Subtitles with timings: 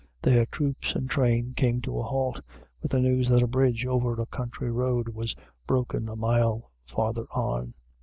[0.23, 2.41] There troops and train came to a halt,
[2.81, 5.35] with the news that a bridge over a country road was
[5.67, 7.75] broken a mile farther on.